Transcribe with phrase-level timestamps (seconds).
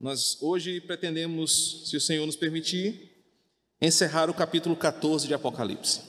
[0.00, 3.22] Nós hoje pretendemos, se o Senhor nos permitir,
[3.78, 6.00] encerrar o capítulo 14 de Apocalipse.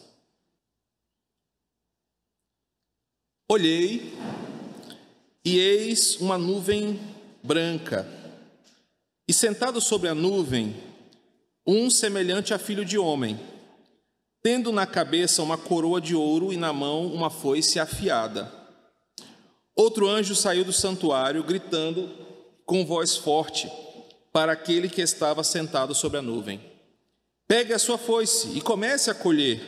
[3.50, 4.14] Olhei
[5.44, 7.02] e eis uma nuvem
[7.44, 8.08] branca,
[9.28, 10.74] e sentado sobre a nuvem,
[11.68, 13.38] um semelhante a filho de homem,
[14.42, 18.50] tendo na cabeça uma coroa de ouro e na mão uma foice afiada.
[19.76, 22.31] Outro anjo saiu do santuário, gritando
[22.72, 23.70] com voz forte
[24.32, 26.58] para aquele que estava sentado sobre a nuvem:
[27.46, 29.60] Pegue a sua foice e comece a colher,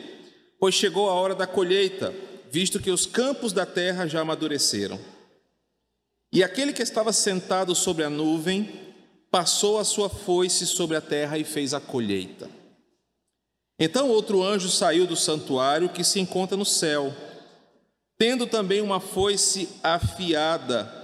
[0.58, 2.14] pois chegou a hora da colheita,
[2.50, 4.98] visto que os campos da terra já amadureceram.
[6.32, 8.72] E aquele que estava sentado sobre a nuvem
[9.30, 12.48] passou a sua foice sobre a terra e fez a colheita.
[13.78, 17.12] Então outro anjo saiu do santuário que se encontra no céu,
[18.16, 21.03] tendo também uma foice afiada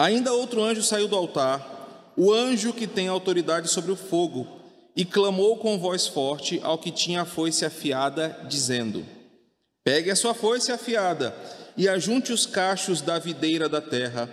[0.00, 4.48] Ainda outro anjo saiu do altar, o anjo que tem autoridade sobre o fogo,
[4.96, 9.04] e clamou com voz forte ao que tinha a foice afiada, dizendo:
[9.84, 11.36] Pegue a sua foice afiada
[11.76, 14.26] e ajunte os cachos da videira da terra,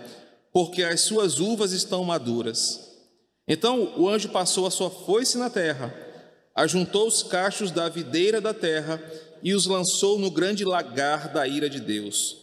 [0.54, 2.88] porque as suas uvas estão maduras.
[3.46, 5.94] Então o anjo passou a sua foice na terra,
[6.56, 9.04] ajuntou os cachos da videira da terra
[9.44, 12.38] e os lançou no grande lagar da ira de Deus.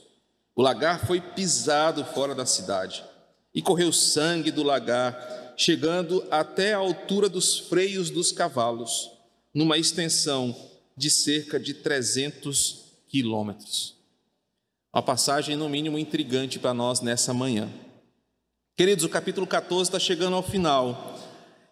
[0.54, 3.13] O lagar foi pisado fora da cidade
[3.54, 9.10] e correu sangue do lagar, chegando até a altura dos freios dos cavalos,
[9.54, 10.54] numa extensão
[10.96, 13.94] de cerca de 300 quilômetros.
[14.92, 17.68] Uma passagem, no mínimo, intrigante para nós nessa manhã.
[18.76, 21.18] Queridos, o capítulo 14 está chegando ao final,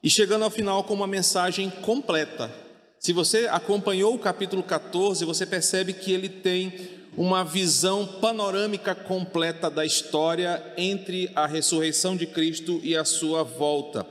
[0.03, 2.53] e chegando ao final com uma mensagem completa.
[2.99, 9.69] Se você acompanhou o capítulo 14, você percebe que ele tem uma visão panorâmica completa
[9.69, 14.07] da história entre a ressurreição de Cristo e a sua volta.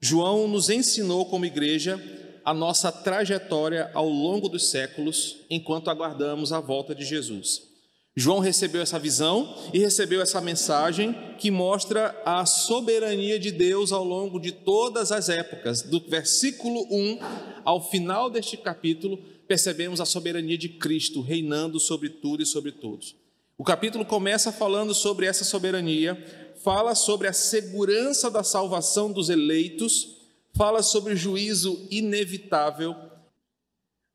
[0.00, 2.00] João nos ensinou como igreja
[2.44, 7.68] a nossa trajetória ao longo dos séculos enquanto aguardamos a volta de Jesus.
[8.16, 14.02] João recebeu essa visão e recebeu essa mensagem que mostra a soberania de Deus ao
[14.02, 17.18] longo de todas as épocas, do versículo 1
[17.64, 23.16] ao final deste capítulo, percebemos a soberania de Cristo reinando sobre tudo e sobre todos.
[23.56, 30.16] O capítulo começa falando sobre essa soberania, fala sobre a segurança da salvação dos eleitos,
[30.54, 32.94] fala sobre o juízo inevitável,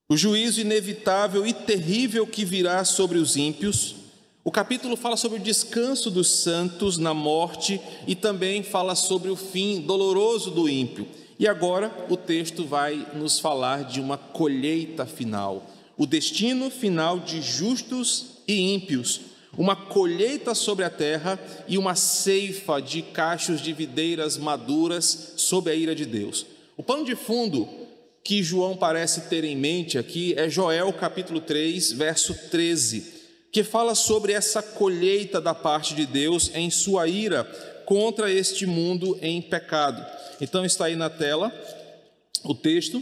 [0.07, 3.95] o juízo inevitável e terrível que virá sobre os ímpios.
[4.43, 9.35] O capítulo fala sobre o descanso dos santos na morte e também fala sobre o
[9.35, 11.07] fim doloroso do ímpio.
[11.39, 17.41] E agora o texto vai nos falar de uma colheita final, o destino final de
[17.41, 19.21] justos e ímpios,
[19.57, 25.75] uma colheita sobre a terra e uma ceifa de cachos de videiras maduras sob a
[25.75, 26.45] ira de Deus.
[26.75, 27.69] O pano de fundo
[28.23, 33.13] que João parece ter em mente aqui é Joel capítulo 3, verso 13,
[33.51, 37.43] que fala sobre essa colheita da parte de Deus em sua ira
[37.85, 40.05] contra este mundo em pecado.
[40.41, 41.53] Então está aí na tela
[42.43, 43.01] o texto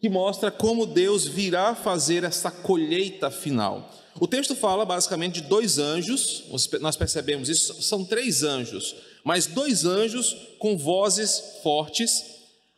[0.00, 3.92] que mostra como Deus virá fazer essa colheita final.
[4.20, 6.44] O texto fala basicamente de dois anjos,
[6.80, 12.36] nós percebemos isso, são três anjos, mas dois anjos com vozes fortes.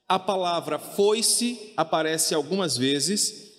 [0.09, 3.53] A palavra foi-se aparece algumas vezes,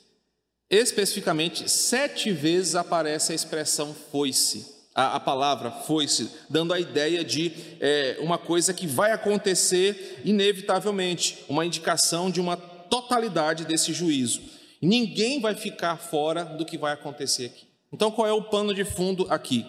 [0.69, 7.51] especificamente sete vezes aparece a expressão foi-se a, a palavra foi-se, dando a ideia de
[7.79, 14.41] é, uma coisa que vai acontecer inevitavelmente, uma indicação de uma totalidade desse juízo.
[14.81, 17.67] Ninguém vai ficar fora do que vai acontecer aqui.
[17.91, 19.65] Então, qual é o pano de fundo aqui?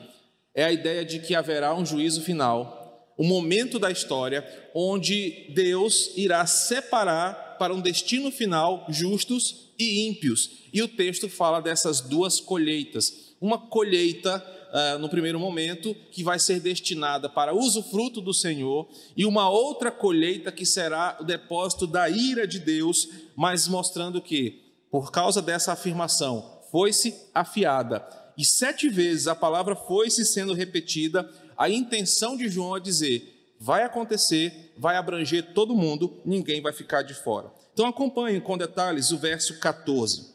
[0.54, 6.10] É a ideia de que haverá um juízo final, um momento da história onde Deus
[6.16, 10.50] irá separar para um destino final justos e ímpios.
[10.72, 13.34] E o texto fala dessas duas colheitas.
[13.40, 14.38] Uma colheita
[14.72, 19.90] uh, no primeiro momento, que vai ser destinada para usufruto do Senhor, e uma outra
[19.90, 25.72] colheita que será o depósito da ira de Deus, mas mostrando que, por causa dessa
[25.72, 28.06] afirmação, foi-se afiada,
[28.40, 33.82] e sete vezes a palavra foi-se sendo repetida, a intenção de João é dizer: vai
[33.82, 37.52] acontecer, vai abranger todo mundo, ninguém vai ficar de fora.
[37.74, 40.34] Então acompanhe com detalhes o verso 14.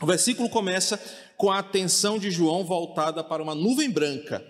[0.00, 0.98] O versículo começa
[1.40, 4.44] com a atenção de João voltada para uma nuvem branca.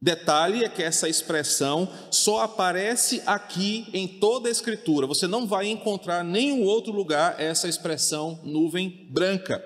[0.00, 5.06] Detalhe é que essa expressão só aparece aqui em toda a Escritura.
[5.06, 9.62] Você não vai encontrar em nenhum outro lugar essa expressão nuvem branca.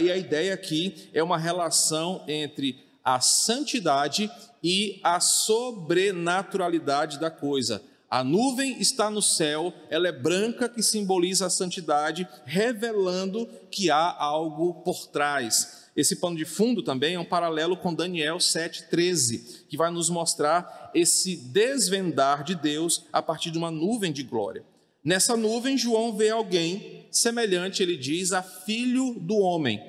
[0.00, 4.30] E a ideia aqui é uma relação entre a santidade
[4.62, 7.82] e a sobrenaturalidade da coisa.
[8.08, 14.16] A nuvem está no céu, ela é branca, que simboliza a santidade, revelando que há
[14.18, 15.79] algo por trás.
[15.96, 20.90] Esse pano de fundo também é um paralelo com Daniel 7,13, que vai nos mostrar
[20.94, 24.64] esse desvendar de Deus a partir de uma nuvem de glória.
[25.02, 29.82] Nessa nuvem, João vê alguém semelhante, ele diz, a filho do homem.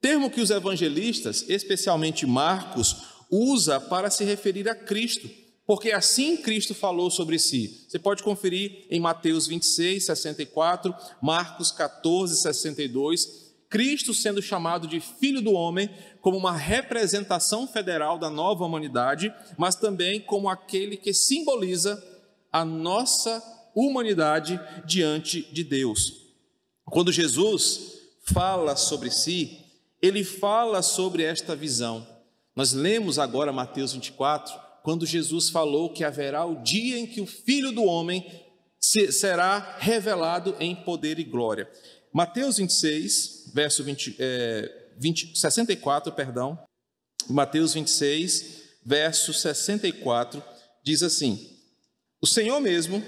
[0.00, 2.96] Termo que os evangelistas, especialmente Marcos,
[3.30, 5.28] usa para se referir a Cristo
[5.66, 7.84] porque assim Cristo falou sobre si.
[7.88, 13.45] Você pode conferir em Mateus 26, 64, Marcos 14, 62.
[13.68, 15.90] Cristo sendo chamado de Filho do Homem
[16.20, 22.02] como uma representação federal da nova humanidade, mas também como aquele que simboliza
[22.52, 23.42] a nossa
[23.74, 26.26] humanidade diante de Deus.
[26.84, 29.58] Quando Jesus fala sobre si,
[30.00, 32.06] ele fala sobre esta visão.
[32.54, 37.26] Nós lemos agora Mateus 24, quando Jesus falou que haverá o dia em que o
[37.26, 38.24] Filho do Homem
[38.80, 41.68] será revelado em poder e glória.
[42.12, 46.58] Mateus 26, verso 20, é, 20, 64, perdão.
[47.26, 50.42] Mateus 26, verso 64,
[50.84, 51.58] diz assim:
[52.20, 53.02] O Senhor mesmo,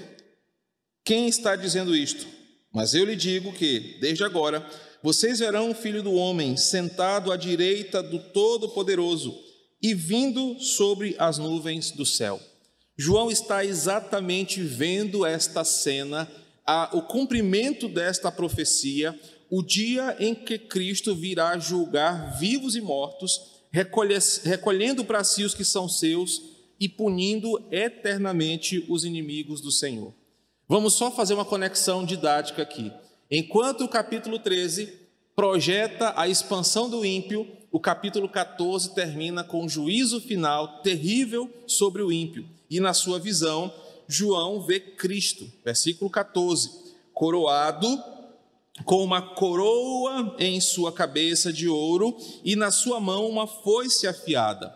[1.05, 2.25] quem está dizendo isto?
[2.73, 4.67] Mas eu lhe digo que, desde agora,
[5.03, 9.33] vocês verão o Filho do Homem sentado à direita do Todo-Poderoso
[9.79, 12.41] e vindo sobre as nuvens do céu.
[12.97, 16.29] João está exatamente vendo esta cena,
[16.91, 19.17] o cumprimento desta profecia,
[19.49, 25.65] o dia em que Cristo virá julgar vivos e mortos, recolhendo para si os que
[25.65, 26.41] são seus
[26.79, 30.13] e punindo eternamente os inimigos do Senhor.
[30.67, 32.91] Vamos só fazer uma conexão didática aqui.
[33.29, 34.93] Enquanto o capítulo 13
[35.35, 42.01] projeta a expansão do ímpio, o capítulo 14 termina com um juízo final terrível sobre
[42.01, 42.45] o ímpio.
[42.69, 43.73] E na sua visão,
[44.07, 46.71] João vê Cristo, versículo 14,
[47.13, 48.01] coroado
[48.85, 54.75] com uma coroa em sua cabeça de ouro e na sua mão uma foice afiada.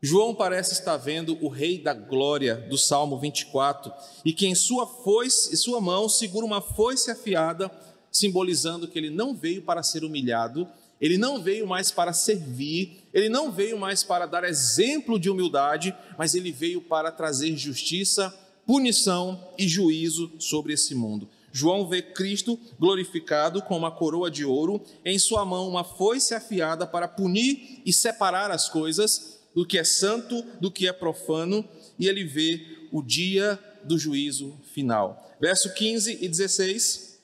[0.00, 3.92] João parece estar vendo o rei da glória do Salmo 24
[4.24, 7.70] e que em sua foice, sua mão segura uma foice afiada,
[8.12, 10.68] simbolizando que ele não veio para ser humilhado,
[11.00, 15.94] ele não veio mais para servir, ele não veio mais para dar exemplo de humildade,
[16.16, 18.32] mas ele veio para trazer justiça,
[18.66, 21.28] punição e juízo sobre esse mundo.
[21.58, 26.86] João vê Cristo glorificado com uma coroa de ouro, em sua mão uma foice afiada
[26.86, 31.68] para punir e separar as coisas do que é santo, do que é profano,
[31.98, 35.36] e ele vê o dia do juízo final.
[35.40, 37.18] Verso 15 e 16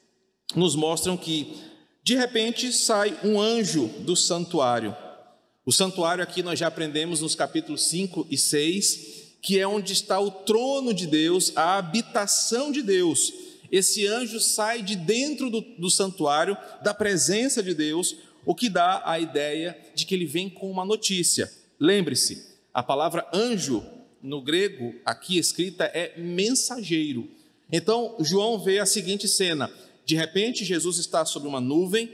[0.56, 1.56] nos mostram que
[2.02, 4.96] de repente sai um anjo do santuário.
[5.64, 10.18] O santuário aqui nós já aprendemos nos capítulos 5 e 6, que é onde está
[10.18, 13.43] o trono de Deus, a habitação de Deus.
[13.74, 18.14] Esse anjo sai de dentro do, do santuário, da presença de Deus,
[18.46, 21.52] o que dá a ideia de que ele vem com uma notícia.
[21.80, 23.84] Lembre-se, a palavra anjo
[24.22, 27.28] no grego aqui escrita é mensageiro.
[27.72, 29.68] Então, João vê a seguinte cena:
[30.06, 32.08] de repente, Jesus está sobre uma nuvem,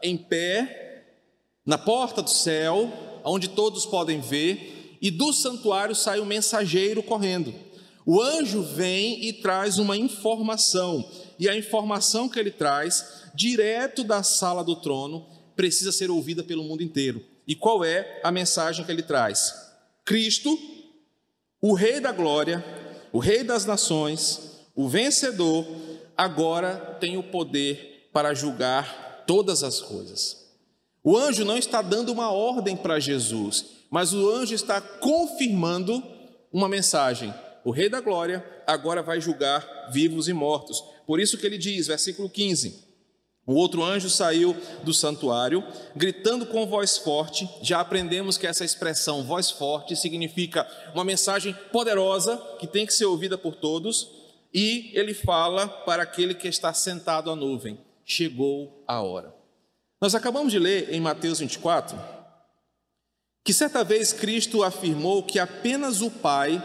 [0.00, 1.06] em pé,
[1.66, 2.88] na porta do céu,
[3.24, 7.52] onde todos podem ver, e do santuário sai um mensageiro correndo.
[8.06, 14.22] O anjo vem e traz uma informação, e a informação que ele traz, direto da
[14.22, 15.26] sala do trono,
[15.56, 17.24] precisa ser ouvida pelo mundo inteiro.
[17.46, 19.54] E qual é a mensagem que ele traz?
[20.04, 20.58] Cristo,
[21.60, 22.62] o Rei da Glória,
[23.12, 25.66] o Rei das Nações, o vencedor,
[26.16, 30.44] agora tem o poder para julgar todas as coisas.
[31.02, 36.02] O anjo não está dando uma ordem para Jesus, mas o anjo está confirmando
[36.52, 37.32] uma mensagem.
[37.64, 40.84] O Rei da Glória agora vai julgar vivos e mortos.
[41.06, 42.84] Por isso que ele diz, versículo 15:
[43.46, 45.64] O outro anjo saiu do santuário,
[45.96, 47.48] gritando com voz forte.
[47.62, 53.06] Já aprendemos que essa expressão voz forte significa uma mensagem poderosa que tem que ser
[53.06, 54.10] ouvida por todos
[54.52, 59.34] e ele fala para aquele que está sentado à nuvem: chegou a hora.
[60.02, 62.14] Nós acabamos de ler em Mateus 24
[63.44, 66.62] que certa vez Cristo afirmou que apenas o Pai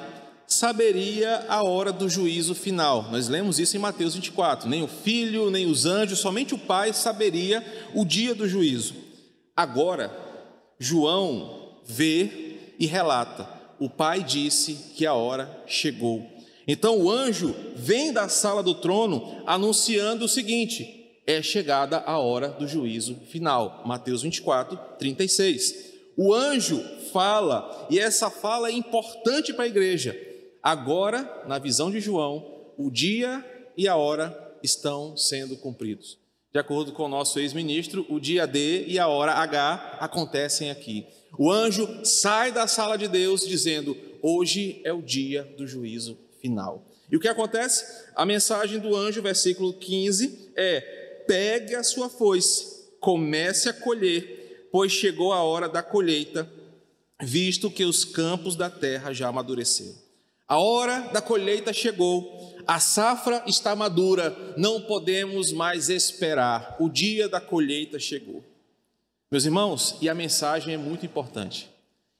[0.50, 3.08] saberia a hora do juízo final.
[3.12, 4.68] Nós lemos isso em Mateus 24.
[4.68, 7.64] Nem o Filho, nem os anjos, somente o Pai saberia
[7.94, 8.96] o dia do juízo.
[9.56, 10.12] Agora,
[10.80, 13.48] João vê e relata:
[13.80, 16.28] o Pai disse que a hora chegou.
[16.68, 22.50] Então o anjo vem da sala do trono anunciando o seguinte: é chegada a hora
[22.50, 23.84] do juízo final.
[23.86, 25.90] Mateus 24, 36.
[26.18, 30.29] O anjo fala, e essa fala é importante para a igreja.
[30.62, 33.44] Agora, na visão de João, o dia
[33.78, 36.18] e a hora estão sendo cumpridos.
[36.52, 41.06] De acordo com o nosso ex-ministro, o dia D e a hora H acontecem aqui.
[41.38, 46.86] O anjo sai da sala de Deus dizendo: Hoje é o dia do juízo final.
[47.12, 48.04] E o que acontece?
[48.16, 54.92] A mensagem do anjo, versículo 15, é: Pegue a sua foice, comece a colher, pois
[54.92, 56.52] chegou a hora da colheita,
[57.22, 60.09] visto que os campos da terra já amadureceram.
[60.50, 67.30] A hora da colheita chegou, a safra está madura, não podemos mais esperar, o dia
[67.30, 68.44] da colheita chegou.
[69.30, 71.70] Meus irmãos, e a mensagem é muito importante.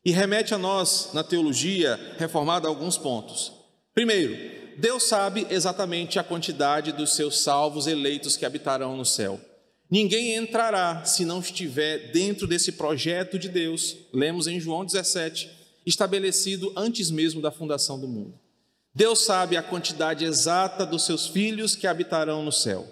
[0.06, 3.52] E remete a nós, na teologia reformada, alguns pontos.
[3.96, 4.38] Primeiro,
[4.78, 9.42] Deus sabe exatamente a quantidade dos seus salvos eleitos que habitarão no céu.
[9.90, 15.59] Ninguém entrará se não estiver dentro desse projeto de Deus, lemos em João 17,
[15.90, 18.34] estabelecido antes mesmo da fundação do mundo.
[18.94, 22.88] Deus sabe a quantidade exata dos seus filhos que habitarão no céu.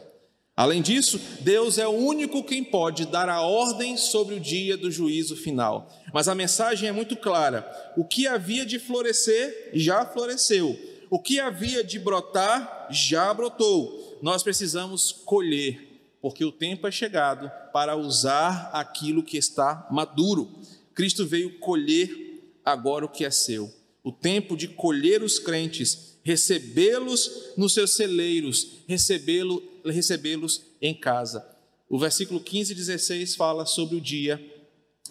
[0.56, 4.90] Além disso, Deus é o único quem pode dar a ordem sobre o dia do
[4.90, 5.88] juízo final.
[6.12, 10.76] Mas a mensagem é muito clara: o que havia de florescer já floresceu,
[11.12, 14.18] o que havia de brotar já brotou.
[14.22, 20.50] Nós precisamos colher, porque o tempo é chegado para usar aquilo que está maduro.
[20.96, 22.27] Cristo veio colher
[22.72, 23.74] agora o que é seu.
[24.04, 31.46] O tempo de colher os crentes, recebê-los nos seus celeiros, recebê-los recebê-los em casa.
[31.90, 34.44] O versículo 15 e 16 fala sobre o dia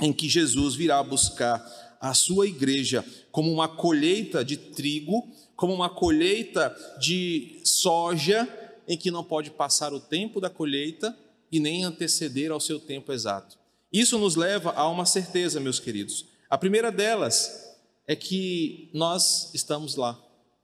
[0.00, 1.64] em que Jesus virá buscar
[1.98, 8.46] a sua igreja como uma colheita de trigo, como uma colheita de soja,
[8.86, 11.16] em que não pode passar o tempo da colheita
[11.50, 13.58] e nem anteceder ao seu tempo exato.
[13.90, 16.26] Isso nos leva a uma certeza, meus queridos.
[16.48, 17.74] A primeira delas
[18.06, 20.16] é que nós estamos lá,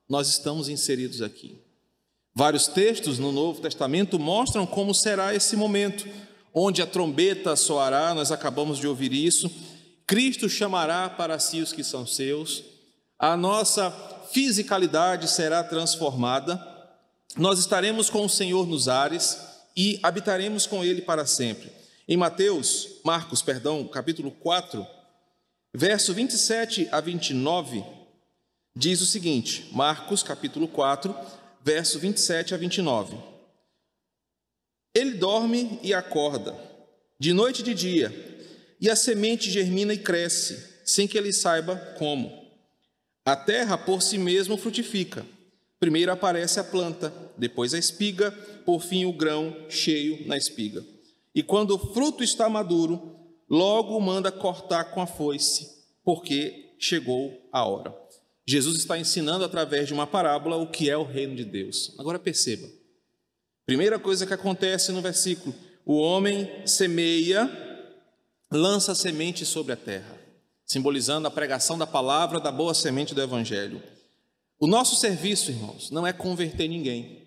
[0.09, 1.61] nós estamos inseridos aqui.
[2.35, 6.09] Vários textos no Novo Testamento mostram como será esse momento,
[6.55, 9.51] onde a trombeta soará, nós acabamos de ouvir isso.
[10.07, 12.62] Cristo chamará para si os que são seus,
[13.19, 13.91] a nossa
[14.33, 16.61] fisicalidade será transformada,
[17.37, 19.39] nós estaremos com o Senhor nos ares
[19.77, 21.73] e habitaremos com Ele para sempre.
[22.07, 24.87] Em Mateus, Marcos, perdão, capítulo 4,
[25.75, 27.85] verso 27 a 29,
[28.76, 31.14] diz o seguinte: Marcos, capítulo 4,
[31.62, 33.17] verso 27 a 29.
[34.95, 36.55] Ele dorme e acorda,
[37.19, 38.47] de noite e de dia,
[38.81, 42.43] e a semente germina e cresce, sem que ele saiba como.
[43.25, 45.25] A terra por si mesma frutifica.
[45.79, 48.31] Primeiro aparece a planta, depois a espiga,
[48.64, 50.85] por fim o grão cheio na espiga.
[51.35, 53.22] E quando o fruto está maduro,
[53.52, 55.68] logo manda cortar com a foice,
[56.02, 57.94] porque chegou a hora.
[58.47, 61.94] Jesus está ensinando através de uma parábola o que é o reino de Deus.
[61.99, 62.66] Agora perceba.
[63.66, 65.54] Primeira coisa que acontece no versículo:
[65.85, 67.47] o homem semeia,
[68.50, 70.18] lança semente sobre a terra,
[70.64, 73.82] simbolizando a pregação da palavra da boa semente do evangelho.
[74.59, 77.23] O nosso serviço, irmãos, não é converter ninguém.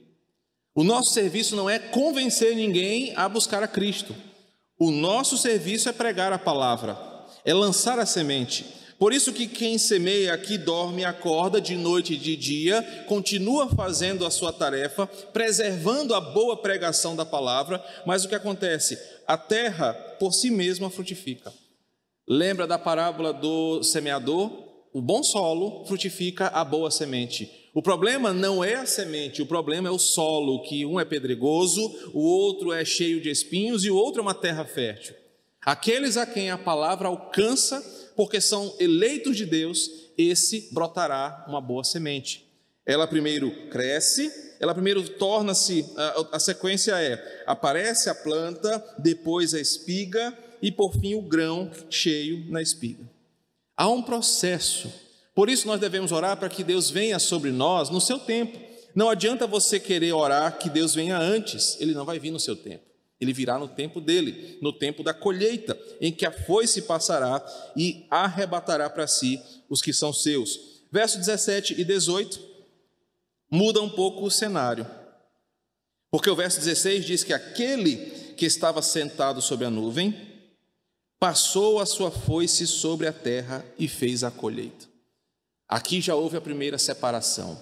[0.74, 4.16] O nosso serviço não é convencer ninguém a buscar a Cristo.
[4.78, 6.98] O nosso serviço é pregar a palavra,
[7.46, 8.66] é lançar a semente.
[9.00, 14.26] Por isso que quem semeia aqui dorme acorda de noite e de dia, continua fazendo
[14.26, 18.98] a sua tarefa, preservando a boa pregação da palavra, mas o que acontece?
[19.26, 21.54] A terra por si mesma frutifica.
[22.28, 24.52] Lembra da parábola do semeador?
[24.94, 27.65] O bom solo frutifica a boa semente.
[27.76, 31.82] O problema não é a semente, o problema é o solo, que um é pedregoso,
[32.14, 35.14] o outro é cheio de espinhos e o outro é uma terra fértil.
[35.62, 37.84] Aqueles a quem a palavra alcança
[38.16, 42.50] porque são eleitos de Deus, esse brotará uma boa semente.
[42.86, 49.60] Ela primeiro cresce, ela primeiro torna-se, a, a sequência é: aparece a planta, depois a
[49.60, 53.04] espiga e por fim o grão cheio na espiga.
[53.76, 55.04] Há um processo.
[55.36, 58.58] Por isso nós devemos orar para que Deus venha sobre nós no seu tempo.
[58.96, 62.56] Não adianta você querer orar que Deus venha antes, ele não vai vir no seu
[62.56, 62.86] tempo.
[63.20, 68.06] Ele virá no tempo dele, no tempo da colheita, em que a foice passará e
[68.10, 70.84] arrebatará para si os que são seus.
[70.92, 72.40] Verso 17 e 18
[73.52, 74.88] muda um pouco o cenário.
[76.10, 77.98] Porque o verso 16 diz que aquele
[78.38, 80.16] que estava sentado sobre a nuvem
[81.20, 84.95] passou a sua foice sobre a terra e fez a colheita.
[85.68, 87.60] Aqui já houve a primeira separação.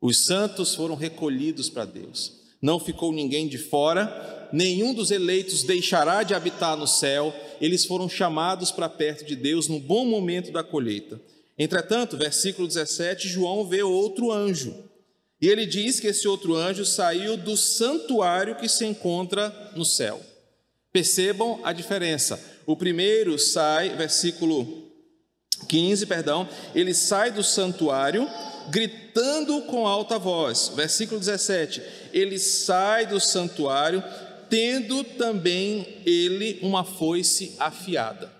[0.00, 2.40] Os santos foram recolhidos para Deus.
[2.60, 8.08] Não ficou ninguém de fora, nenhum dos eleitos deixará de habitar no céu, eles foram
[8.08, 11.20] chamados para perto de Deus no bom momento da colheita.
[11.58, 14.74] Entretanto, versículo 17, João vê outro anjo.
[15.40, 20.20] E ele diz que esse outro anjo saiu do santuário que se encontra no céu.
[20.92, 22.40] Percebam a diferença.
[22.64, 24.91] O primeiro sai, versículo
[25.66, 28.28] 15, perdão, ele sai do santuário
[28.68, 30.72] gritando com alta voz.
[30.74, 34.02] Versículo 17, ele sai do santuário
[34.48, 38.30] tendo também ele uma foice afiada.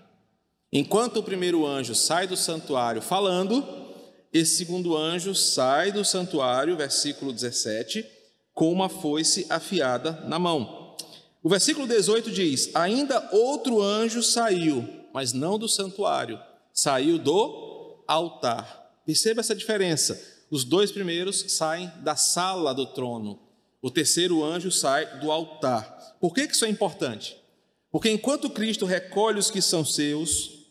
[0.71, 3.67] Enquanto o primeiro anjo sai do santuário falando,
[4.33, 8.05] esse segundo anjo sai do santuário, versículo 17,
[8.55, 10.97] com uma foice afiada na mão.
[11.43, 16.39] O versículo 18 diz: Ainda outro anjo saiu, mas não do santuário,
[16.73, 19.01] saiu do altar.
[19.05, 20.21] Perceba essa diferença.
[20.51, 23.41] Os dois primeiros saem da sala do trono,
[23.81, 26.17] o terceiro anjo sai do altar.
[26.21, 27.37] Por que isso é importante?
[27.91, 30.69] Porque enquanto Cristo recolhe os que são seus,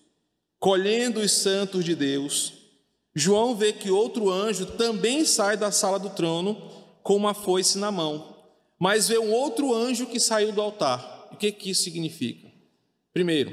[0.60, 2.54] colhendo os santos de Deus,
[3.14, 6.72] João vê que outro anjo também sai da sala do trono
[7.04, 8.38] com uma foice na mão,
[8.80, 11.28] mas vê um outro anjo que saiu do altar.
[11.32, 12.50] O que, que isso significa?
[13.12, 13.52] Primeiro,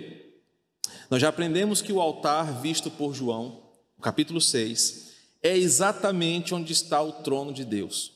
[1.10, 3.62] nós já aprendemos que o altar visto por João,
[4.02, 5.08] capítulo 6,
[5.42, 8.12] é exatamente onde está o trono de Deus.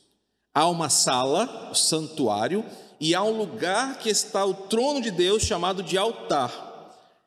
[0.54, 2.64] Há uma sala, o santuário,
[3.00, 6.70] e há um lugar que está o trono de Deus chamado de altar.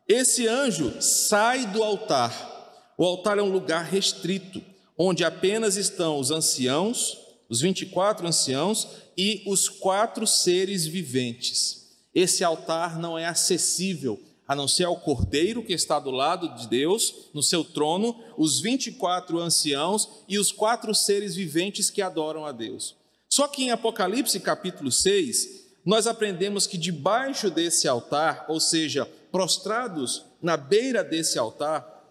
[0.07, 2.53] Esse anjo sai do altar.
[2.95, 4.61] O altar é um lugar restrito,
[4.95, 7.17] onde apenas estão os anciãos,
[7.49, 11.87] os 24 anciãos e os quatro seres viventes.
[12.13, 16.67] Esse altar não é acessível a não ser ao cordeiro que está do lado de
[16.67, 22.51] Deus, no seu trono, os 24 anciãos e os quatro seres viventes que adoram a
[22.51, 22.95] Deus.
[23.27, 30.23] Só que em Apocalipse capítulo 6, nós aprendemos que debaixo desse altar, ou seja, prostrados
[30.41, 32.03] na beira desse altar,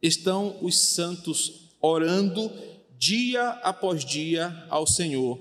[0.00, 2.50] estão os santos orando
[2.98, 5.38] dia após dia ao Senhor,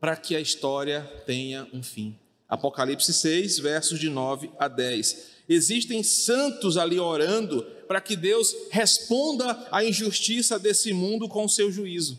[0.00, 2.18] para que a história tenha um fim.
[2.48, 5.41] Apocalipse 6, versos de 9 a 10.
[5.52, 11.70] Existem santos ali orando para que Deus responda à injustiça desse mundo com o seu
[11.70, 12.18] juízo.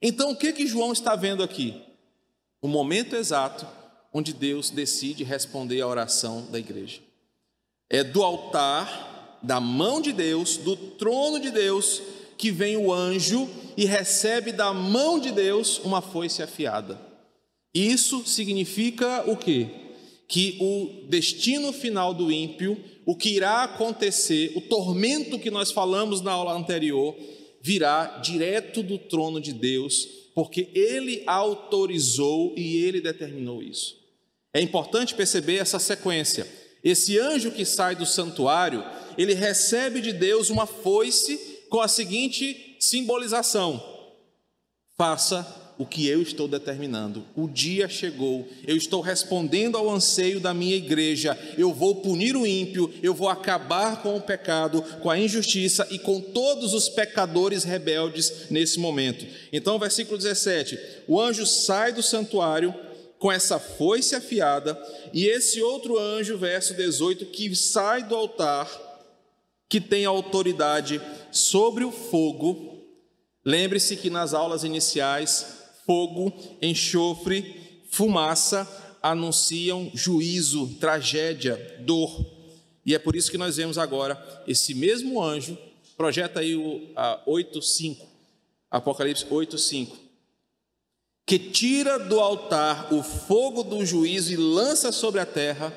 [0.00, 1.80] Então, o que que João está vendo aqui?
[2.60, 3.66] O momento exato
[4.12, 7.00] onde Deus decide responder à oração da igreja.
[7.88, 12.02] É do altar, da mão de Deus, do trono de Deus,
[12.36, 17.00] que vem o anjo e recebe da mão de Deus uma foice afiada.
[17.74, 19.85] Isso significa o quê?
[20.28, 26.20] Que o destino final do ímpio, o que irá acontecer, o tormento que nós falamos
[26.20, 27.16] na aula anterior,
[27.60, 33.96] virá direto do trono de Deus, porque ele autorizou e ele determinou isso.
[34.52, 36.46] É importante perceber essa sequência.
[36.82, 38.84] Esse anjo que sai do santuário,
[39.18, 41.36] ele recebe de Deus uma foice
[41.68, 43.82] com a seguinte simbolização:
[44.96, 47.24] faça o que eu estou determinando.
[47.34, 51.38] O dia chegou, eu estou respondendo ao anseio da minha igreja.
[51.58, 55.98] Eu vou punir o ímpio, eu vou acabar com o pecado, com a injustiça e
[55.98, 59.26] com todos os pecadores rebeldes nesse momento.
[59.52, 62.74] Então, versículo 17: o anjo sai do santuário
[63.18, 64.78] com essa foice afiada,
[65.12, 68.70] e esse outro anjo, verso 18, que sai do altar,
[69.68, 72.76] que tem autoridade sobre o fogo.
[73.44, 78.68] Lembre-se que nas aulas iniciais, fogo, enxofre, fumaça
[79.02, 82.26] anunciam juízo, tragédia, dor.
[82.84, 85.56] E é por isso que nós vemos agora esse mesmo anjo,
[85.96, 86.80] projeta aí o
[87.26, 88.04] 8:5,
[88.70, 90.06] Apocalipse 8:5
[91.26, 95.74] que tira do altar o fogo do juízo e lança sobre a terra,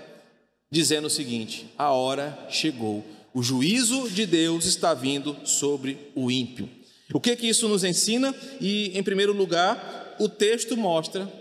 [0.69, 6.69] dizendo o seguinte: a hora chegou, o juízo de Deus está vindo sobre o ímpio.
[7.11, 8.35] O que que isso nos ensina?
[8.61, 11.31] E, em primeiro lugar, o texto mostra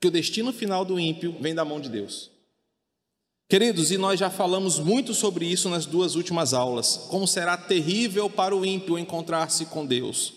[0.00, 2.30] que o destino final do ímpio vem da mão de Deus.
[3.48, 8.28] Queridos, e nós já falamos muito sobre isso nas duas últimas aulas, como será terrível
[8.30, 10.32] para o ímpio encontrar-se com Deus.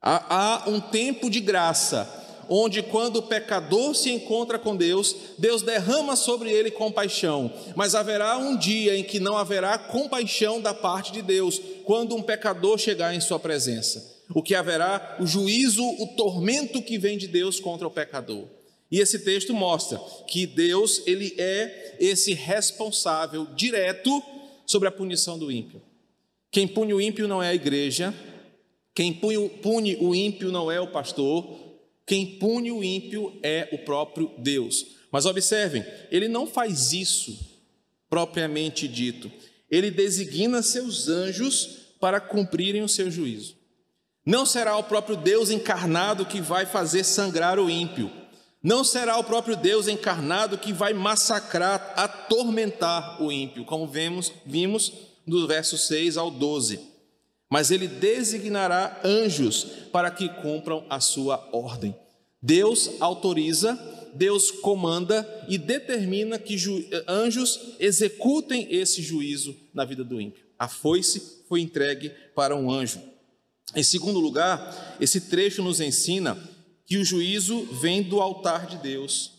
[0.00, 5.62] Há, há um tempo de graça onde quando o pecador se encontra com Deus, Deus
[5.62, 11.12] derrama sobre ele compaixão, mas haverá um dia em que não haverá compaixão da parte
[11.12, 14.11] de Deus, quando um pecador chegar em sua presença.
[14.34, 18.46] O que haverá o juízo, o tormento que vem de Deus contra o pecador.
[18.90, 24.22] E esse texto mostra que Deus, ele é esse responsável direto
[24.66, 25.80] sobre a punição do ímpio.
[26.50, 28.14] Quem pune o ímpio não é a igreja,
[28.94, 31.58] quem pune o ímpio não é o pastor,
[32.06, 34.86] quem pune o ímpio é o próprio Deus.
[35.10, 37.38] Mas observem, ele não faz isso
[38.10, 39.32] propriamente dito.
[39.70, 43.56] Ele designa seus anjos para cumprirem o seu juízo.
[44.24, 48.10] Não será o próprio Deus encarnado que vai fazer sangrar o ímpio.
[48.62, 54.92] Não será o próprio Deus encarnado que vai massacrar, atormentar o ímpio, como vemos, vimos
[55.26, 56.78] do verso 6 ao 12.
[57.50, 61.94] Mas ele designará anjos para que cumpram a sua ordem.
[62.40, 63.76] Deus autoriza,
[64.14, 66.56] Deus comanda e determina que
[67.08, 70.44] anjos executem esse juízo na vida do ímpio.
[70.56, 73.11] A foice foi entregue para um anjo.
[73.74, 76.38] Em segundo lugar, esse trecho nos ensina
[76.84, 79.32] que o juízo vem do altar de Deus,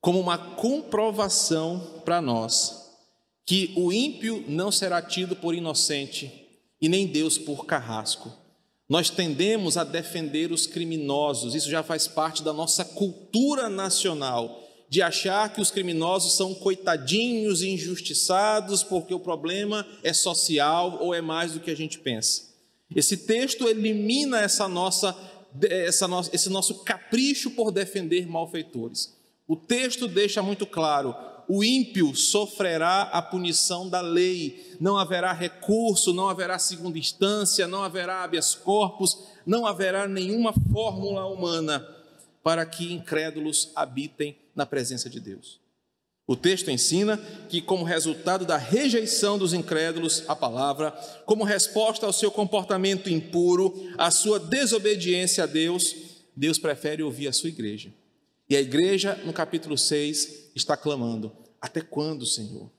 [0.00, 2.80] como uma comprovação para nós
[3.50, 6.30] que o ímpio não será tido por inocente
[6.80, 8.32] e nem Deus por carrasco.
[8.88, 15.02] Nós tendemos a defender os criminosos, isso já faz parte da nossa cultura nacional, de
[15.02, 21.52] achar que os criminosos são coitadinhos injustiçados porque o problema é social ou é mais
[21.52, 22.49] do que a gente pensa.
[22.94, 25.16] Esse texto elimina essa nossa,
[25.62, 29.16] essa nossa, esse nosso capricho por defender malfeitores.
[29.46, 31.14] O texto deixa muito claro:
[31.48, 37.82] o ímpio sofrerá a punição da lei, não haverá recurso, não haverá segunda instância, não
[37.82, 41.86] haverá habeas corpus, não haverá nenhuma fórmula humana
[42.42, 45.60] para que incrédulos habitem na presença de Deus.
[46.30, 47.16] O texto ensina
[47.48, 50.92] que, como resultado da rejeição dos incrédulos à palavra,
[51.26, 55.92] como resposta ao seu comportamento impuro, à sua desobediência a Deus,
[56.36, 57.92] Deus prefere ouvir a sua igreja.
[58.48, 62.70] E a igreja, no capítulo 6, está clamando: Até quando, Senhor?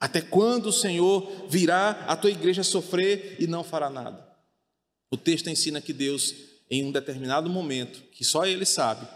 [0.00, 4.26] Até quando o Senhor virá a tua igreja sofrer e não fará nada?
[5.10, 6.34] O texto ensina que Deus,
[6.70, 9.06] em um determinado momento, que só Ele sabe,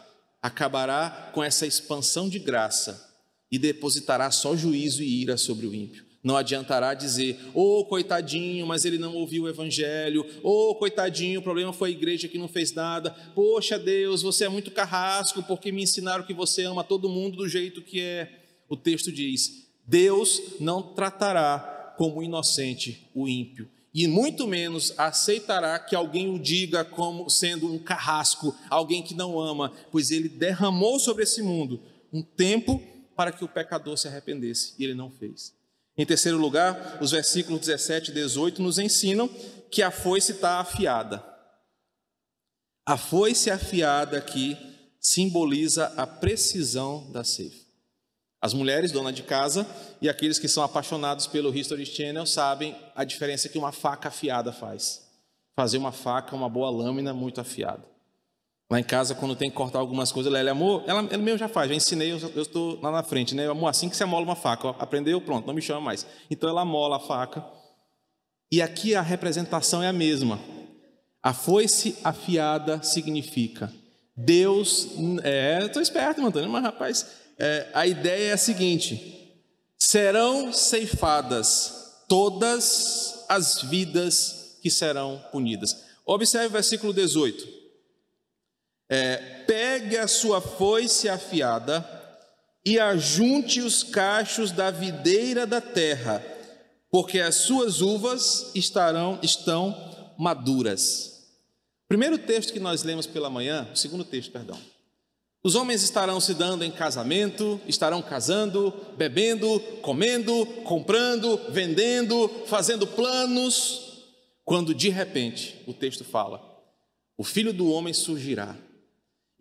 [0.42, 3.10] acabará com essa expansão de graça
[3.52, 6.06] e depositará só juízo e ira sobre o ímpio.
[6.24, 11.40] Não adiantará dizer, ô oh, coitadinho, mas ele não ouviu o evangelho, ô oh, coitadinho,
[11.40, 15.42] o problema foi a igreja que não fez nada, poxa Deus, você é muito carrasco
[15.42, 18.38] porque me ensinaram que você ama todo mundo do jeito que é.
[18.68, 25.96] O texto diz: Deus não tratará como inocente o ímpio, e muito menos aceitará que
[25.96, 31.24] alguém o diga como sendo um carrasco, alguém que não ama, pois ele derramou sobre
[31.24, 32.80] esse mundo um tempo
[33.22, 35.54] para que o pecador se arrependesse, e ele não fez.
[35.96, 39.28] Em terceiro lugar, os versículos 17 e 18 nos ensinam
[39.70, 41.24] que a foice está afiada.
[42.84, 44.58] A foice afiada aqui
[44.98, 47.64] simboliza a precisão da ceifa.
[48.40, 49.64] As mulheres, dona de casa,
[50.00, 54.52] e aqueles que são apaixonados pelo History Channel sabem a diferença que uma faca afiada
[54.52, 55.00] faz.
[55.54, 57.91] Fazer uma faca, uma boa lâmina muito afiada.
[58.72, 61.46] Lá em casa, quando tem que cortar algumas coisas, ela, amor, ela, ela mesmo já
[61.46, 63.46] faz, já ensinei, eu estou lá na frente, né?
[63.46, 66.06] Amor, assim que você amola uma faca, ó, aprendeu, pronto, não me chama mais.
[66.30, 67.44] Então ela amola a faca.
[68.50, 70.40] E aqui a representação é a mesma.
[71.22, 73.70] A foice afiada significa
[74.16, 74.88] Deus.
[75.22, 77.06] É, estou esperto, Antônio, mas rapaz,
[77.38, 79.36] é, a ideia é a seguinte:
[79.78, 85.76] serão ceifadas todas as vidas que serão punidas.
[86.06, 87.61] Observe o versículo 18
[88.94, 91.82] é, pegue a sua foice afiada
[92.62, 96.22] e ajunte os cachos da videira da terra,
[96.90, 99.74] porque as suas uvas estarão estão
[100.18, 101.22] maduras.
[101.88, 104.58] Primeiro texto que nós lemos pela manhã, segundo texto, perdão.
[105.42, 114.02] Os homens estarão se dando em casamento, estarão casando, bebendo, comendo, comprando, vendendo, fazendo planos,
[114.44, 116.42] quando de repente o texto fala:
[117.16, 118.54] o filho do homem surgirá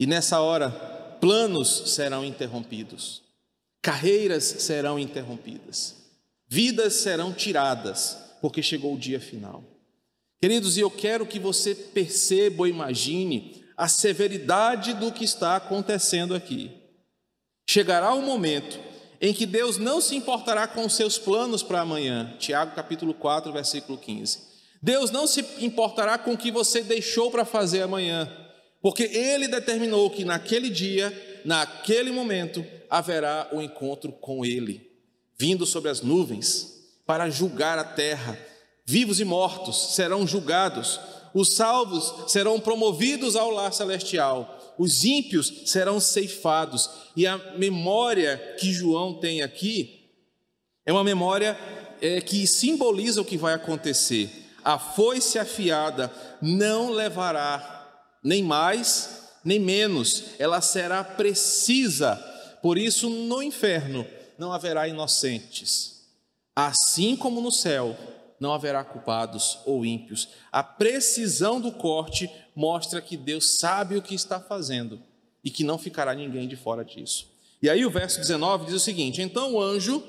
[0.01, 0.71] e nessa hora,
[1.21, 3.21] planos serão interrompidos,
[3.83, 5.95] carreiras serão interrompidas,
[6.47, 9.63] vidas serão tiradas, porque chegou o dia final.
[10.41, 16.33] Queridos, e eu quero que você perceba ou imagine a severidade do que está acontecendo
[16.33, 16.71] aqui.
[17.69, 18.79] Chegará o momento
[19.21, 22.35] em que Deus não se importará com os seus planos para amanhã.
[22.39, 24.39] Tiago capítulo 4, versículo 15.
[24.81, 28.40] Deus não se importará com o que você deixou para fazer amanhã.
[28.81, 34.91] Porque ele determinou que naquele dia, naquele momento, haverá o um encontro com ele,
[35.37, 38.37] vindo sobre as nuvens, para julgar a terra.
[38.85, 40.99] Vivos e mortos serão julgados,
[41.33, 46.89] os salvos serão promovidos ao lar celestial, os ímpios serão ceifados.
[47.15, 50.09] E a memória que João tem aqui
[50.85, 51.57] é uma memória
[52.01, 54.29] é, que simboliza o que vai acontecer.
[54.63, 57.80] A foice afiada não levará
[58.23, 62.15] nem mais, nem menos, ela será precisa.
[62.61, 64.05] Por isso, no inferno
[64.37, 66.05] não haverá inocentes.
[66.55, 67.97] Assim como no céu
[68.39, 70.29] não haverá culpados ou ímpios.
[70.51, 75.01] A precisão do corte mostra que Deus sabe o que está fazendo
[75.43, 77.29] e que não ficará ninguém de fora disso.
[77.61, 80.03] E aí o verso 19 diz o seguinte: Então o anjo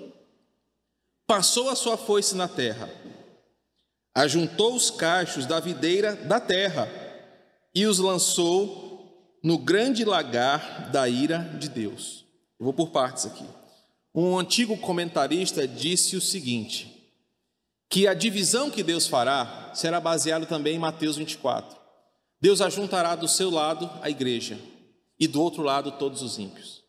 [1.26, 2.90] passou a sua foice na terra,
[4.14, 7.01] ajuntou os cachos da videira da terra
[7.74, 12.24] e os lançou no grande lagar da ira de Deus.
[12.58, 13.44] Eu vou por partes aqui.
[14.14, 16.92] Um antigo comentarista disse o seguinte:
[17.88, 21.76] que a divisão que Deus fará será baseada também em Mateus 24.
[22.40, 24.58] Deus ajuntará do seu lado a igreja
[25.18, 26.82] e do outro lado todos os ímpios.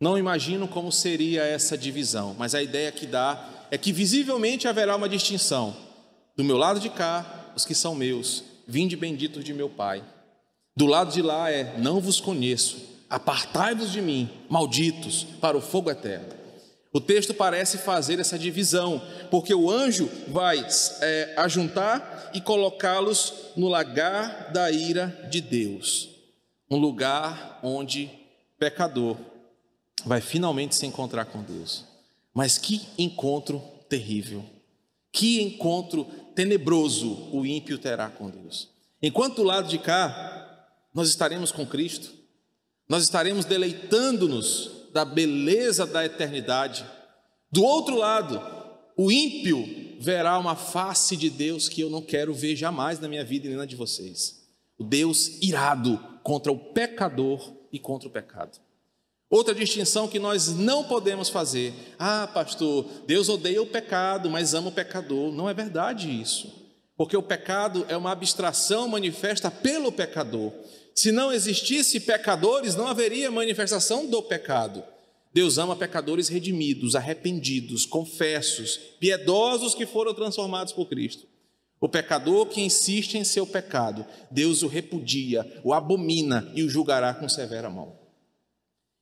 [0.00, 4.94] Não imagino como seria essa divisão, mas a ideia que dá é que visivelmente haverá
[4.94, 5.76] uma distinção.
[6.36, 10.04] Do meu lado de cá, os que são meus, vinde benditos de meu Pai.
[10.76, 12.76] Do lado de lá é: não vos conheço,
[13.08, 16.36] apartai-vos de mim, malditos, para o fogo eterno.
[16.92, 20.64] O texto parece fazer essa divisão, porque o anjo vai
[21.00, 26.08] é, ajuntar e colocá-los no lagar da ira de Deus,
[26.70, 28.10] um lugar onde
[28.58, 29.16] pecador
[30.04, 31.84] vai finalmente se encontrar com Deus.
[32.32, 34.44] Mas que encontro terrível,
[35.12, 36.06] que encontro
[36.38, 38.68] tenebroso o ímpio terá com Deus.
[39.02, 42.12] Enquanto do lado de cá, nós estaremos com Cristo,
[42.88, 46.86] nós estaremos deleitando-nos da beleza da eternidade.
[47.50, 48.40] Do outro lado,
[48.96, 53.24] o ímpio verá uma face de Deus que eu não quero ver jamais na minha
[53.24, 54.46] vida e nem na de vocês.
[54.78, 58.60] O Deus irado contra o pecador e contra o pecado.
[59.30, 61.74] Outra distinção que nós não podemos fazer.
[61.98, 65.32] Ah, pastor, Deus odeia o pecado, mas ama o pecador.
[65.32, 66.50] Não é verdade isso.
[66.96, 70.50] Porque o pecado é uma abstração manifesta pelo pecador.
[70.94, 74.82] Se não existisse pecadores, não haveria manifestação do pecado.
[75.32, 81.26] Deus ama pecadores redimidos, arrependidos, confessos, piedosos que foram transformados por Cristo.
[81.78, 87.12] O pecador que insiste em seu pecado, Deus o repudia, o abomina e o julgará
[87.14, 87.97] com severa mão.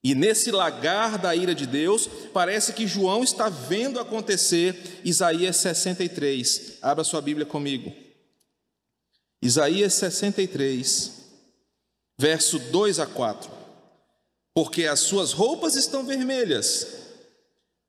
[0.06, 6.74] E nesse lagar da ira de Deus, parece que João está vendo acontecer Isaías 63.
[6.80, 7.92] Abra sua Bíblia comigo.
[9.42, 11.10] Isaías 63
[12.16, 13.50] verso 2 a 4.
[14.54, 16.86] Porque as suas roupas estão vermelhas,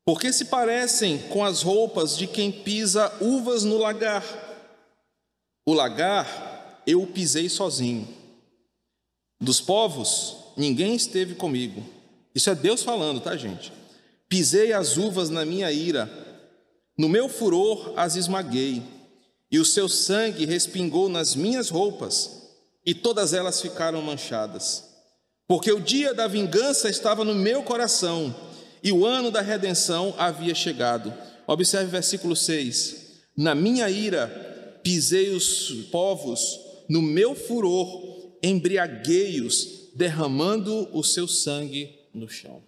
[0.04, 4.24] porque se parecem com as roupas de quem pisa uvas no lagar.
[5.64, 8.12] O lagar eu pisei sozinho.
[9.40, 11.96] Dos povos, ninguém esteve comigo.
[12.34, 13.72] Isso é Deus falando, tá, gente?
[14.28, 16.10] Pisei as uvas na minha ira,
[16.96, 18.82] no meu furor as esmaguei,
[19.50, 22.38] e o seu sangue respingou nas minhas roupas
[22.84, 24.84] e todas elas ficaram manchadas.
[25.46, 28.34] Porque o dia da vingança estava no meu coração
[28.82, 31.12] e o ano da redenção havia chegado.
[31.46, 33.08] Observe o versículo 6.
[33.34, 34.28] Na minha ira
[34.82, 42.62] pisei os povos, no meu furor embriaguei-os, derramando o seu sangue no chão.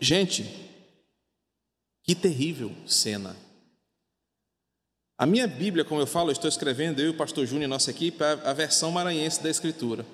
[0.00, 0.44] Gente,
[2.02, 3.36] que terrível cena.
[5.18, 7.90] A minha Bíblia, como eu falo, eu estou escrevendo, eu e o pastor Júnior nossa
[7.90, 10.06] equipe, a versão maranhense da Escritura.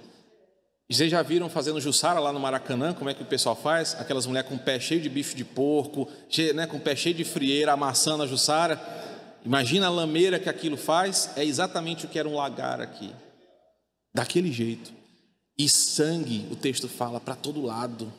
[0.90, 3.94] Vocês já viram fazendo jussara lá no Maracanã, como é que o pessoal faz?
[4.00, 6.94] Aquelas mulheres com o pé cheio de bife de porco, cheio, né, com o pé
[6.94, 8.81] cheio de frieira, amassando a jussara.
[9.44, 13.12] Imagina a lameira que aquilo faz, é exatamente o que era um lagar aqui.
[14.14, 14.95] Daquele jeito.
[15.59, 18.12] E sangue, o texto fala, para todo lado.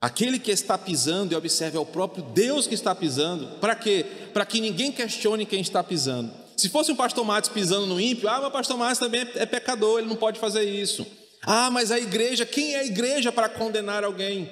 [0.00, 3.58] Aquele que está pisando, e observe, é o próprio Deus que está pisando.
[3.60, 4.04] Para quê?
[4.32, 6.32] Para que ninguém questione quem está pisando.
[6.56, 9.46] Se fosse um pastor Matos pisando no ímpio, ah, mas o pastor Matos também é,
[9.46, 11.06] pecador, ele não pode fazer isso.
[11.42, 14.50] Ah, mas a igreja, quem é a igreja para condenar alguém?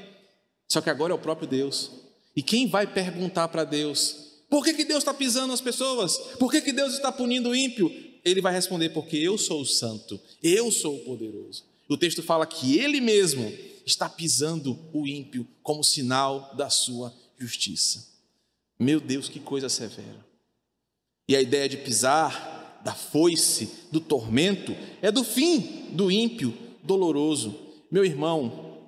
[0.69, 1.91] Só que agora é o próprio Deus.
[2.37, 4.17] E quem vai perguntar para Deus?
[4.49, 6.17] Por que, que Deus está pisando nas pessoas?
[6.39, 7.93] Por que, que Deus está punindo o ímpio?
[8.25, 11.70] Ele vai responder: porque eu sou o santo, eu sou o poderoso.
[11.91, 13.53] O texto fala que ele mesmo
[13.85, 18.07] está pisando o ímpio como sinal da sua justiça.
[18.79, 20.25] Meu Deus, que coisa severa.
[21.29, 24.73] E a ideia de pisar, da foice, do tormento,
[25.03, 27.59] é do fim do ímpio doloroso.
[27.91, 28.79] Meu irmão,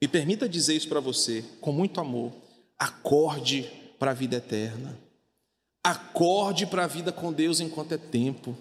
[0.00, 2.34] me permita dizer isso para você com muito amor.
[2.78, 3.62] Acorde
[3.98, 5.00] para a vida eterna.
[5.82, 8.54] Acorde para a vida com Deus enquanto é tempo.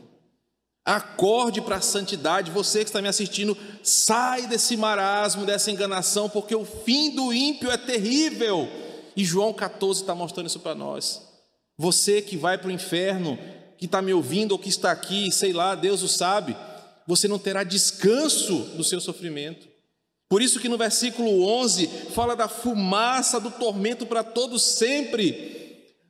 [0.85, 6.55] Acorde para a santidade, você que está me assistindo, sai desse marasmo, dessa enganação, porque
[6.55, 8.69] o fim do ímpio é terrível.
[9.15, 11.23] E João 14 está mostrando isso para nós.
[11.75, 13.37] Você que vai para o inferno,
[13.79, 16.55] que está me ouvindo ou que está aqui, sei lá, Deus o sabe,
[17.07, 19.67] você não terá descanso do seu sofrimento.
[20.29, 25.53] Por isso que no versículo 11 fala da fumaça do tormento para todos sempre.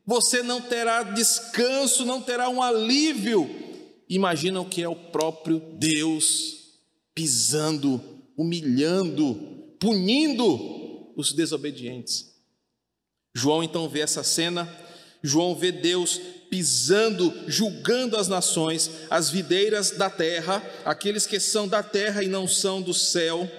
[0.06, 3.65] você não terá descanso, não terá um alívio.
[4.08, 6.66] Imagina o que é o próprio Deus
[7.14, 8.02] pisando,
[8.38, 9.36] humilhando,
[9.80, 12.34] punindo os desobedientes.
[13.34, 14.70] João então vê essa cena,
[15.24, 21.82] João vê Deus pisando, julgando as nações, as videiras da terra, aqueles que são da
[21.84, 23.50] terra e não são do céu.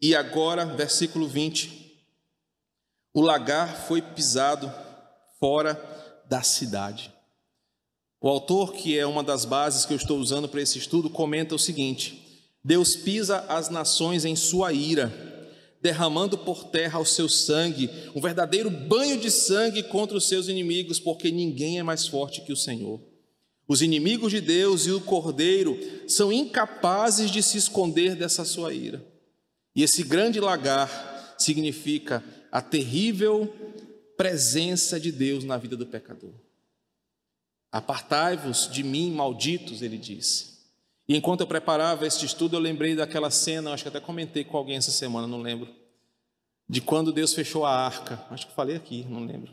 [0.00, 1.84] E agora, versículo 20:
[3.12, 4.72] o lagar foi pisado
[5.38, 5.80] fora
[6.28, 7.13] da cidade.
[8.24, 11.54] O autor, que é uma das bases que eu estou usando para esse estudo, comenta
[11.54, 15.12] o seguinte: Deus pisa as nações em sua ira,
[15.82, 20.98] derramando por terra o seu sangue, um verdadeiro banho de sangue contra os seus inimigos,
[20.98, 22.98] porque ninguém é mais forte que o Senhor.
[23.68, 29.04] Os inimigos de Deus e o Cordeiro são incapazes de se esconder dessa sua ira.
[29.76, 33.54] E esse grande lagar significa a terrível
[34.16, 36.43] presença de Deus na vida do pecador.
[37.74, 40.54] Apartai-vos de mim, malditos, ele disse.
[41.08, 44.56] E enquanto eu preparava este estudo, eu lembrei daquela cena, acho que até comentei com
[44.56, 45.68] alguém essa semana, não lembro,
[46.68, 48.24] de quando Deus fechou a arca.
[48.30, 49.52] Acho que falei aqui, não lembro.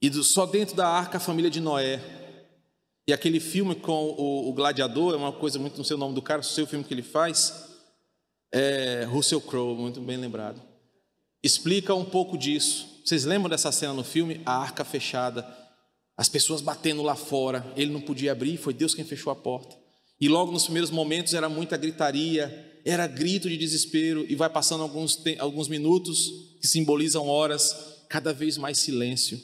[0.00, 2.00] E do, só dentro da arca a família de Noé.
[3.06, 6.14] E aquele filme com o, o gladiador, é uma coisa muito, não sei o nome
[6.14, 7.68] do cara, não sei o filme que ele faz,
[8.50, 10.74] é Russell Crowe, muito bem lembrado
[11.44, 13.02] explica um pouco disso.
[13.04, 14.40] Vocês lembram dessa cena no filme?
[14.46, 15.46] A arca fechada,
[16.16, 19.76] as pessoas batendo lá fora, ele não podia abrir, foi Deus quem fechou a porta.
[20.20, 24.82] E logo nos primeiros momentos era muita gritaria, era grito de desespero, e vai passando
[24.82, 29.40] alguns, alguns minutos, que simbolizam horas, cada vez mais silêncio.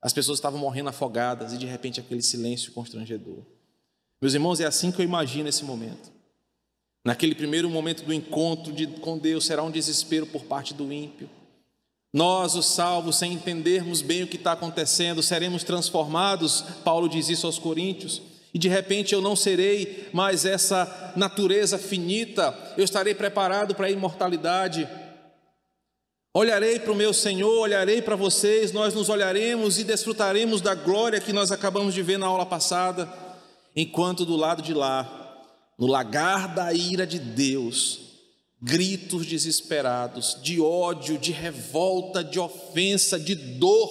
[0.00, 3.44] As pessoas estavam morrendo afogadas, e de repente aquele silêncio constrangedor.
[4.20, 6.10] Meus irmãos, é assim que eu imagino esse momento.
[7.04, 11.28] Naquele primeiro momento do encontro de, com Deus, será um desespero por parte do ímpio.
[12.12, 17.46] Nós, os salvos, sem entendermos bem o que está acontecendo, seremos transformados, Paulo diz isso
[17.46, 23.74] aos Coríntios, e de repente eu não serei mais essa natureza finita, eu estarei preparado
[23.74, 24.88] para a imortalidade.
[26.34, 31.20] Olharei para o meu Senhor, olharei para vocês, nós nos olharemos e desfrutaremos da glória
[31.20, 33.08] que nós acabamos de ver na aula passada,
[33.76, 35.18] enquanto do lado de lá
[35.78, 38.00] no lagar da ira de Deus,
[38.60, 43.90] gritos desesperados, de ódio, de revolta, de ofensa, de dor.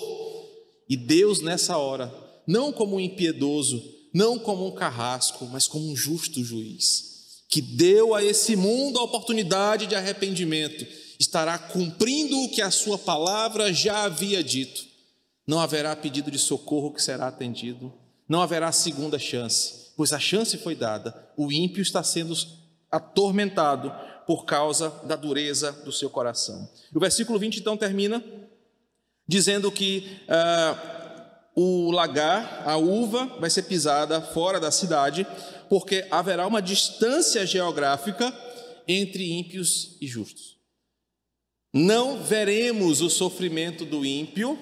[0.89, 2.13] E Deus, nessa hora,
[2.45, 8.13] não como um impiedoso, não como um carrasco, mas como um justo juiz, que deu
[8.13, 10.85] a esse mundo a oportunidade de arrependimento,
[11.19, 14.85] estará cumprindo o que a sua palavra já havia dito.
[15.45, 17.93] Não haverá pedido de socorro que será atendido,
[18.27, 22.35] não haverá segunda chance pois a chance foi dada, o ímpio está sendo
[22.89, 23.91] atormentado
[24.27, 26.69] por causa da dureza do seu coração.
[26.93, 28.23] O versículo 20 então termina
[29.27, 35.25] dizendo que ah, o lagar, a uva, vai ser pisada fora da cidade,
[35.69, 38.31] porque haverá uma distância geográfica
[38.87, 40.57] entre ímpios e justos.
[41.73, 44.57] Não veremos o sofrimento do ímpio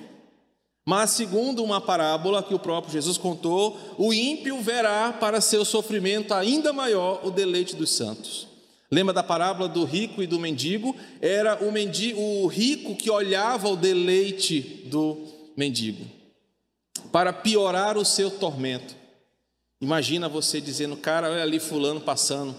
[0.85, 6.31] mas, segundo uma parábola que o próprio Jesus contou, o ímpio verá para seu sofrimento
[6.31, 8.47] ainda maior o deleite dos santos.
[8.95, 10.95] Lembra da parábola do rico e do mendigo?
[11.21, 15.17] Era o, mendigo, o rico que olhava o deleite do
[15.57, 16.05] mendigo,
[17.11, 18.95] para piorar o seu tormento.
[19.81, 22.55] Imagina você dizendo, cara, olha ali fulano passando,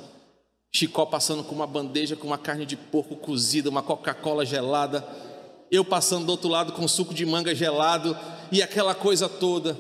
[0.71, 5.09] Chicó passando com uma bandeja com uma carne de porco cozida, uma Coca-Cola gelada,
[5.71, 8.15] eu passando do outro lado com suco de manga gelado
[8.53, 9.75] e aquela coisa toda.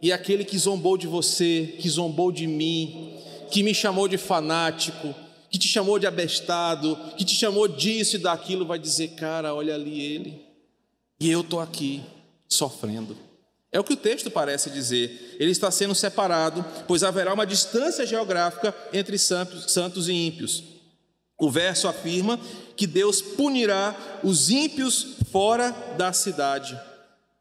[0.00, 3.18] E aquele que zombou de você, que zombou de mim,
[3.50, 5.25] que me chamou de fanático,
[5.56, 9.74] que te chamou de abestado, que te chamou disso e daquilo, vai dizer: Cara, olha
[9.74, 10.44] ali ele,
[11.18, 12.02] e eu estou aqui
[12.46, 13.16] sofrendo.
[13.72, 15.36] É o que o texto parece dizer.
[15.40, 20.62] Ele está sendo separado, pois haverá uma distância geográfica entre santos e ímpios.
[21.38, 22.38] O verso afirma
[22.76, 26.78] que Deus punirá os ímpios fora da cidade.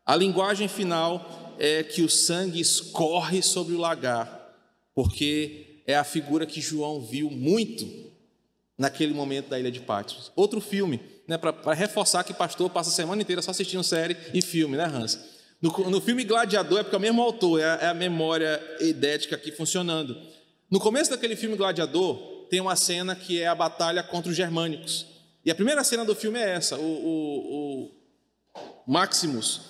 [0.06, 4.53] A linguagem final é que o sangue escorre sobre o lagar,
[4.93, 8.05] porque é a figura que João viu muito
[8.78, 10.32] naquele momento da ilha de Patmos.
[10.36, 14.41] Outro filme, né, para reforçar que pastor passa a semana inteira só assistindo série e
[14.41, 15.19] filme, né, Hans?
[15.61, 18.61] No, no filme Gladiador, é porque é o mesmo autor, é a, é a memória
[18.80, 20.15] idética aqui funcionando.
[20.69, 25.05] No começo daquele filme Gladiador, tem uma cena que é a batalha contra os germânicos.
[25.43, 27.91] E a primeira cena do filme é essa: o, o,
[28.55, 29.61] o Maximus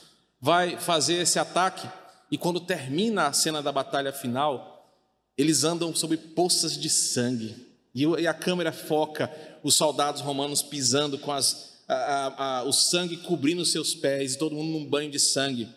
[0.42, 1.88] vai fazer esse ataque,
[2.32, 4.94] e quando termina a cena da batalha final,
[5.38, 7.75] eles andam sobre poças de sangue.
[7.96, 9.32] E a câmera foca
[9.64, 14.54] os soldados romanos pisando com as, a, a, a, o sangue cobrindo seus pés, todo
[14.54, 15.70] mundo num banho de sangue.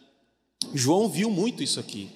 [0.75, 2.11] João viu muito isso aqui.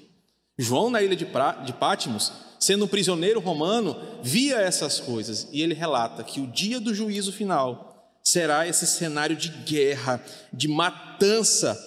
[0.58, 5.62] João, na ilha de, pra, de Pátimos, sendo um prisioneiro romano, via essas coisas e
[5.62, 10.20] ele relata que o dia do juízo final será esse cenário de guerra,
[10.52, 11.78] de matança,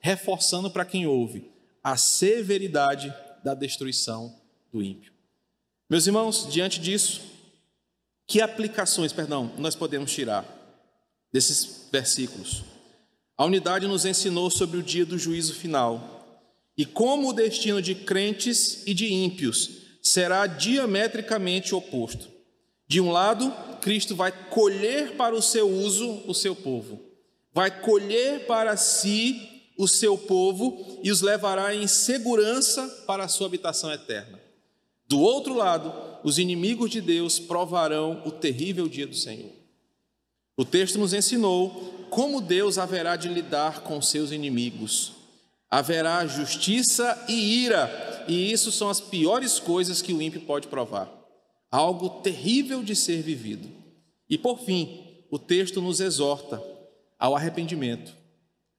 [0.00, 1.50] reforçando para quem ouve
[1.82, 3.14] a severidade
[3.44, 4.36] da destruição
[4.72, 5.12] do ímpio.
[5.88, 7.20] Meus irmãos, diante disso,
[8.30, 10.46] que aplicações, perdão, nós podemos tirar
[11.32, 12.62] desses versículos?
[13.36, 16.46] A unidade nos ensinou sobre o dia do juízo final
[16.78, 19.68] e como o destino de crentes e de ímpios
[20.00, 22.28] será diametricamente oposto.
[22.86, 27.02] De um lado, Cristo vai colher para o seu uso o seu povo,
[27.52, 33.48] vai colher para si o seu povo e os levará em segurança para a sua
[33.48, 34.38] habitação eterna.
[35.08, 39.50] Do outro lado, os inimigos de Deus provarão o terrível dia do Senhor.
[40.56, 45.12] O texto nos ensinou como Deus haverá de lidar com seus inimigos.
[45.70, 51.10] Haverá justiça e ira, e isso são as piores coisas que o ímpio pode provar.
[51.70, 53.68] Algo terrível de ser vivido.
[54.28, 56.62] E por fim, o texto nos exorta
[57.18, 58.14] ao arrependimento,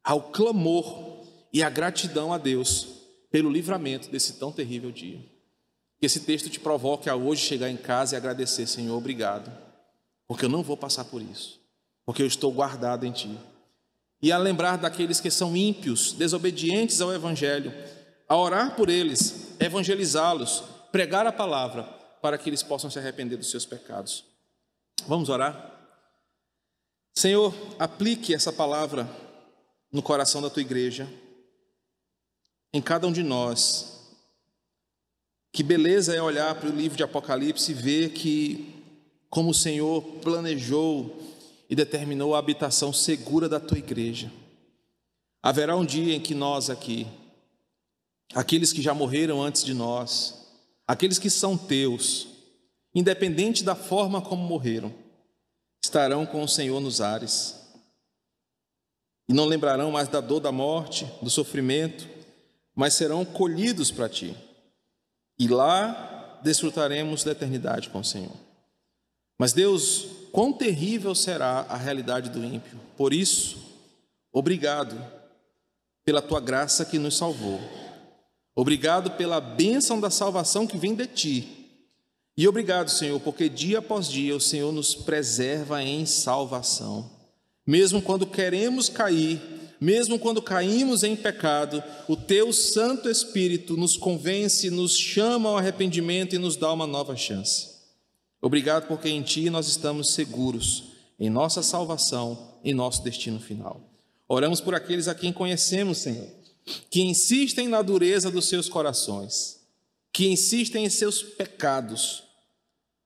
[0.04, 2.88] ao clamor e à gratidão a Deus
[3.32, 5.31] pelo livramento desse tão terrível dia.
[6.02, 9.52] Que esse texto te provoque a hoje chegar em casa e agradecer, Senhor, obrigado,
[10.28, 11.62] porque eu não vou passar por isso,
[12.04, 13.38] porque eu estou guardado em Ti.
[14.20, 17.72] E a lembrar daqueles que são ímpios, desobedientes ao Evangelho,
[18.28, 21.84] a orar por eles, evangelizá-los, pregar a palavra,
[22.20, 24.26] para que eles possam se arrepender dos seus pecados.
[25.08, 25.72] Vamos orar?
[27.14, 29.08] Senhor, aplique essa palavra
[29.92, 31.08] no coração da tua igreja,
[32.74, 34.01] em cada um de nós.
[35.52, 38.74] Que beleza é olhar para o livro de Apocalipse e ver que,
[39.30, 41.18] como o Senhor planejou
[41.70, 44.32] e determinou a habitação segura da tua igreja.
[45.44, 47.08] Haverá um dia em que nós aqui,
[48.34, 50.48] aqueles que já morreram antes de nós,
[50.88, 52.28] aqueles que são teus,
[52.94, 54.94] independente da forma como morreram,
[55.84, 57.60] estarão com o Senhor nos ares
[59.28, 62.08] e não lembrarão mais da dor da morte, do sofrimento,
[62.76, 64.36] mas serão colhidos para ti.
[65.42, 68.36] E lá desfrutaremos da eternidade com o Senhor.
[69.40, 72.80] Mas Deus, quão terrível será a realidade do ímpio.
[72.96, 73.58] Por isso,
[74.32, 74.96] obrigado
[76.06, 77.60] pela tua graça que nos salvou.
[78.54, 81.48] Obrigado pela bênção da salvação que vem de ti.
[82.38, 87.10] E obrigado, Senhor, porque dia após dia o Senhor nos preserva em salvação.
[87.66, 89.42] Mesmo quando queremos cair,
[89.82, 96.36] mesmo quando caímos em pecado, o teu Santo Espírito nos convence, nos chama ao arrependimento
[96.36, 97.72] e nos dá uma nova chance.
[98.40, 100.84] Obrigado porque em ti nós estamos seguros
[101.20, 103.82] em nossa salvação, em nosso destino final.
[104.30, 106.30] Oramos por aqueles a quem conhecemos, Senhor,
[106.90, 109.60] que insistem na dureza dos seus corações,
[110.14, 112.24] que insistem em seus pecados.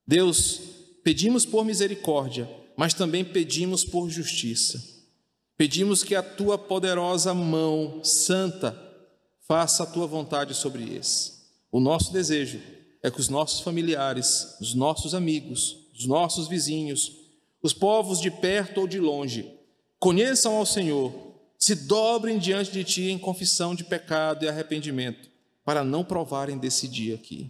[0.05, 0.59] Deus,
[1.03, 4.94] pedimos por misericórdia mas também pedimos por justiça.
[5.57, 8.77] Pedimos que a tua poderosa mão santa
[9.47, 11.49] faça a tua vontade sobre eles.
[11.71, 12.59] O nosso desejo
[13.01, 17.11] é que os nossos familiares, os nossos amigos, os nossos vizinhos,
[17.61, 19.49] os povos de perto ou de longe,
[19.99, 21.13] conheçam ao Senhor,
[21.57, 25.29] se dobrem diante de ti em confissão de pecado e arrependimento,
[25.63, 27.49] para não provarem desse dia aqui,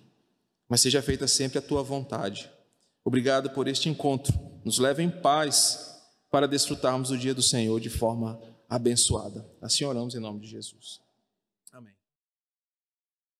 [0.69, 2.49] mas seja feita sempre a tua vontade.
[3.03, 4.33] Obrigado por este encontro
[4.63, 5.94] nos leva em paz
[6.29, 9.47] para desfrutarmos o dia do Senhor de forma abençoada.
[9.61, 11.04] Assim oramos em nome de Jesus.